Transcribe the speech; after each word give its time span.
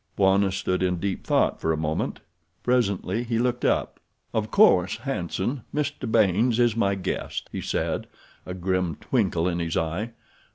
Bwana 0.17 0.51
stood 0.51 0.81
in 0.81 0.97
deep 0.97 1.27
thought 1.27 1.61
for 1.61 1.71
a 1.71 1.77
moment. 1.77 2.21
Presently 2.63 3.21
he 3.23 3.37
looked 3.37 3.63
up. 3.63 3.99
"Of 4.33 4.49
course, 4.49 4.97
Hanson, 4.97 5.61
Mr. 5.71 6.11
Baynes 6.11 6.57
is 6.57 6.75
my 6.75 6.95
guest," 6.95 7.49
he 7.51 7.61
said, 7.61 8.07
a 8.43 8.55
grim 8.55 8.95
twinkle 8.95 9.47
in 9.47 9.59
his 9.59 9.77
eye. 9.77 10.13